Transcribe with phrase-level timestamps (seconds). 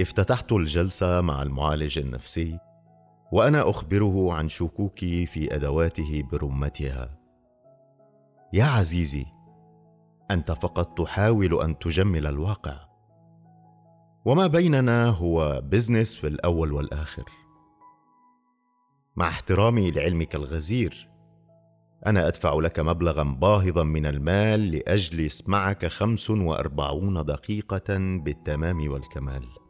[0.00, 2.58] افتتحت الجلسة مع المعالج النفسي
[3.32, 7.18] وأنا أخبره عن شكوكي في أدواته برمتها.
[8.52, 9.26] يا عزيزي
[10.30, 12.80] أنت فقط تحاول أن تجمل الواقع.
[14.24, 17.24] وما بيننا هو بزنس في الأول والآخر.
[19.16, 21.08] مع احترامي لعلمك الغزير
[22.06, 29.61] أنا أدفع لك مبلغا باهظا من المال لاجلس معك خمس وأربعون دقيقة بالتمام والكمال.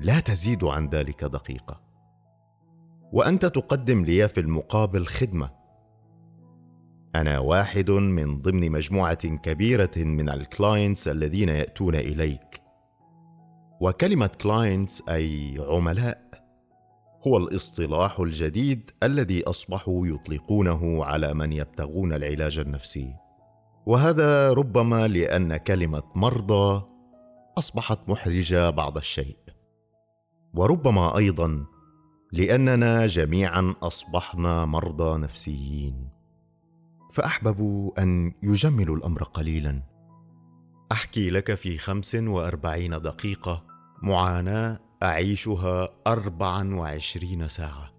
[0.00, 1.80] لا تزيد عن ذلك دقيقة.
[3.12, 5.50] وأنت تقدم لي في المقابل خدمة.
[7.14, 12.62] أنا واحد من ضمن مجموعة كبيرة من ال clients الذين يأتون إليك.
[13.80, 16.30] وكلمة clients أي عملاء
[17.26, 23.14] هو الاصطلاح الجديد الذي أصبحوا يطلقونه على من يبتغون العلاج النفسي.
[23.86, 26.86] وهذا ربما لأن كلمة مرضى
[27.58, 29.49] أصبحت محرجة بعض الشيء.
[30.54, 31.66] وربما أيضا
[32.32, 36.08] لأننا جميعا أصبحنا مرضى نفسيين.
[37.12, 39.82] فأحببوا أن يجملوا الأمر قليلا.
[40.92, 43.64] أحكي لك في خمس وأربعين دقيقة
[44.02, 47.90] معاناة أعيشها اربعا وعشرين ساعة.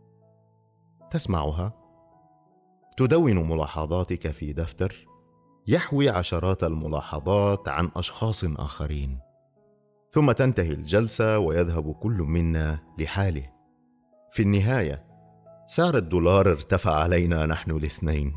[1.11, 1.73] تسمعها؟
[2.97, 5.07] تدون ملاحظاتك في دفتر.
[5.67, 9.19] يحوي عشرات الملاحظات عن أشخاص آخرين.
[10.13, 13.49] ثم تنتهي الجلسة ويذهب كل منا لحاله.
[14.31, 15.05] في النهاية
[15.67, 18.33] سعر الدولار ارتفع علينا نحن الاثنين.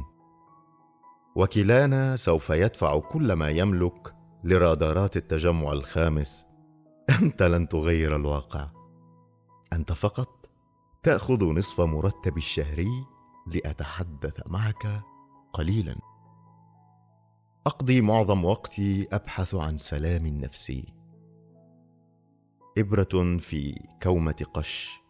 [1.36, 4.14] وكلانا سوف يدفع كل ما يملك
[4.44, 6.46] لرادارات التجمع الخامس.
[7.22, 8.70] أنت لن تغير الواقع.
[9.72, 10.50] أنت فقط
[11.02, 13.04] تأخذ نصف مرتبي الشهري
[13.54, 15.02] لأتحدث معك
[15.52, 15.96] قليلا.
[17.66, 21.03] أقضي معظم وقتي أبحث عن سلام نفسي.
[22.78, 25.00] إبرة في كومة قش.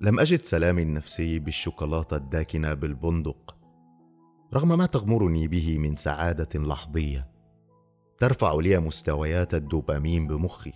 [0.00, 3.56] لم أجد سلامي النفسي بالشوكولاتة الداكنة بالبندق
[4.54, 7.30] رغم ما تغمرني به من سعادة لحظية.
[8.18, 10.72] ترفع لي مستويات الدوبامين بمخي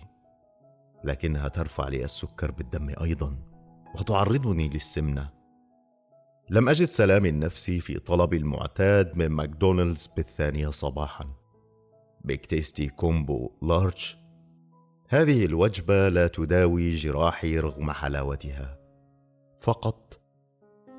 [1.03, 3.37] لكنها ترفع لي السكر بالدم أيضا
[3.99, 5.29] وتعرضني للسمنة.
[6.49, 11.25] لم أجد سلامي النفسي في طلبي المعتاد من ماكدونالدز بالثانية صباحا.
[12.23, 14.15] Big Tasty combo large
[15.15, 18.79] هذه الوجبة لا تداوي جراحي رغم حلاوتها.
[19.59, 20.21] فقط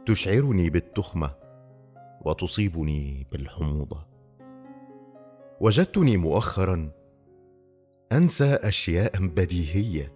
[0.06, 1.34] تشعرني بالتخمة
[2.24, 4.06] وتصيبني بالحموضة.
[5.60, 6.90] وجدتني مؤخرا
[8.12, 10.12] أنسى أشياء بديهية.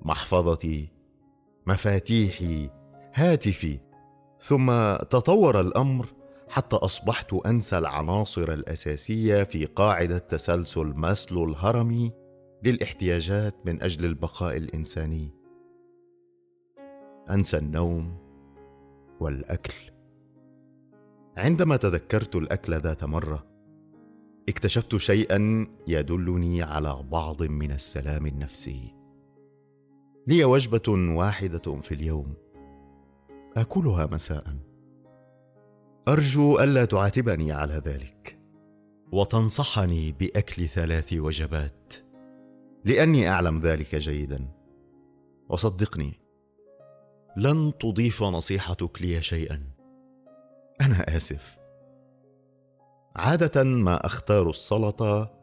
[0.00, 0.88] محفظتي
[1.66, 2.70] مفاتيحي
[3.14, 3.78] هاتفي.
[4.40, 6.06] ثم تطور الأمر
[6.48, 12.21] حتى أصبحت أنسى العناصر الأساسية في قاعدة تسلسل ماسلو الهرمي
[12.64, 15.30] للاحتياجات من أجل البقاء الإنساني.
[17.30, 18.16] أنسى النوم
[19.20, 19.74] والأكل.
[21.36, 23.46] عندما تذكرت الأكل ذات مرة
[24.48, 28.94] اكتشفت شيئا يدلني على بعض من السلام النفسي.
[30.26, 32.34] لي وجبة واحدة في اليوم.
[33.56, 34.56] آكلها مساء.
[36.08, 38.38] أرجو ألا تعاتبني على ذلك
[39.12, 41.92] وتنصحني بأكل ثلاث وجبات.
[42.84, 44.48] لأني أعلم ذلك جيدا.
[45.48, 46.20] وصدقني
[47.36, 49.62] لن تضيف نصيحتك لي شيئا.
[50.80, 51.58] أنا آسف.
[53.16, 55.34] عادة ما أختار السلطة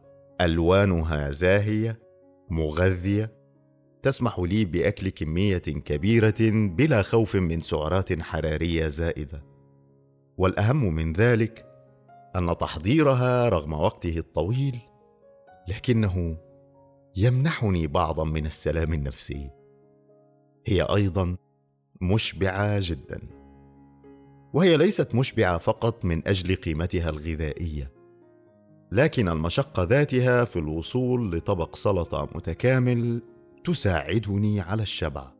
[0.41, 1.99] ألوانها زاهية
[2.49, 3.31] مغذية
[4.03, 9.43] تسمح لي بأكل كمية كبيرة بلا خوف من سعرات حرارية زائدة.
[10.37, 11.65] والأهم من ذلك
[12.35, 14.79] أن تحضيرها رغم وقته الطويل
[15.67, 16.37] لكنه
[17.15, 19.49] يمنحني بعضا من السلام النفسي.
[20.65, 21.37] هي أيضا
[22.01, 23.21] مشبعة جدا.
[24.53, 27.91] وهي ليست مشبعة فقط من أجل قيمتها الغذائية
[28.91, 33.21] لكن المشقة ذاتها في الوصول لطبق سلطة متكامل
[33.63, 35.31] تساعدني على الشبع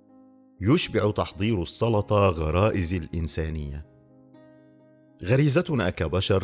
[0.62, 3.86] يشبع تحضير السلطة غرائزي الإنسانية.
[5.24, 6.44] غريزتنا كبشر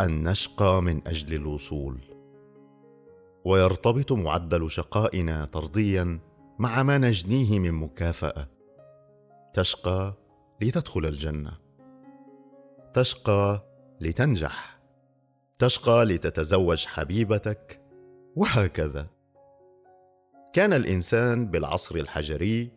[0.00, 2.07] أن نشقى من أجل الوصول.
[3.48, 6.18] ويرتبط معدل شقائنا طرديا
[6.58, 8.48] مع ما نجنيه من مكافأة.
[9.54, 10.14] تشقى
[10.60, 11.52] لتدخل الجنة.
[12.94, 13.64] تشقى
[14.00, 14.78] لتنجح.
[15.58, 17.80] تشقى لتتزوج حبيبتك.
[18.36, 19.06] وهكذا.
[20.52, 22.70] كان الإنسان بالعصر الحجري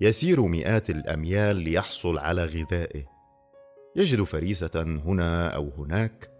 [0.00, 3.04] يسير مئات الأميال ليحصل على غذائه.
[3.96, 6.30] يجد فريسة هنا أو هناك.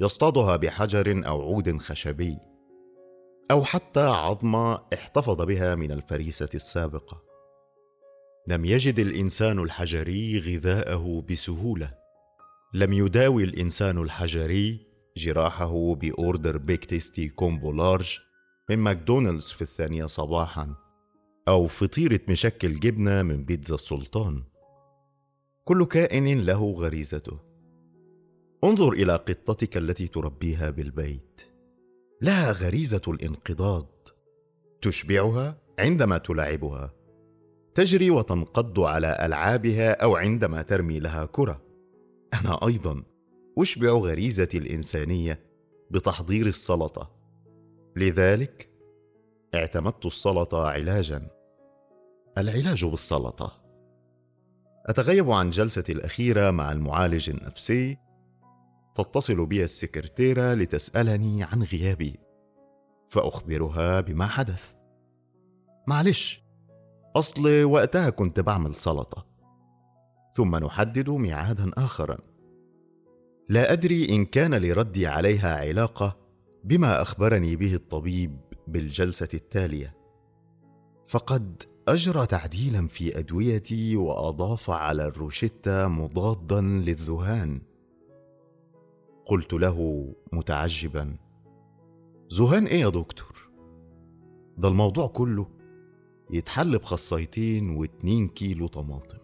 [0.00, 2.53] يصطادها بحجر أو عود خشبي.
[3.50, 7.22] أو حتى عظمه احتفظ بها من الفريسة السابقة.
[8.48, 11.94] لم يجد الإنسان الحجري غذاءه بسهولة.
[12.74, 14.86] لم يداوي الإنسان الحجري
[15.16, 18.18] جراحه ب order Big Tasty combo large
[18.70, 20.74] من ماكدونالدز في الثانية صباحا
[21.48, 24.42] أو فطيره مشكل جبنة من بيتزا السلطان.
[25.64, 27.38] كل كائن له غريزته.
[28.64, 31.53] انظر إلى قطتك التي تربيها بالبيت.
[32.22, 34.08] لها غريزة الانقضاض.
[34.82, 36.94] تشبعها عندما تلاعبها.
[37.74, 41.62] تجري وتنقض على ألعابها أو عندما ترمي لها كرة.
[42.34, 43.02] أنا أيضا
[43.58, 45.40] أشبع غريزتي الإنسانية
[45.90, 47.10] بتحضير السلطة.
[47.96, 48.70] لذلك
[49.54, 51.30] اعتمدت السلطة علاجا.
[52.38, 53.64] العلاج بالسلطة.
[54.86, 57.96] أتغيب عن جلستي الأخيرة مع المعالج النفسي
[58.94, 62.20] تتصل بي السكرتيره لتسألني عن غيابي
[63.08, 64.72] فأخبرها بما حدث.
[65.86, 66.44] معلش
[67.16, 69.26] أصل وقتها كنت بعمل سلطة
[70.34, 72.18] ثم نحدد ميعادا اخرا.
[73.48, 76.16] لا أدري إن كان لردي عليها علاقة
[76.64, 79.96] بما أخبرني به الطبيب بالجلسة التالية.
[81.06, 87.73] فقد أجرى تعديلا في أدويتي وأضاف على الروشتة مضادا للذهان.
[89.26, 91.16] قلت له متعجبا.
[92.32, 93.50] ذهان إيه يا دكتور؟
[94.58, 95.46] ده الموضوع كله
[96.30, 99.23] يتحل بخصيتين واتنين كيلو طماطم.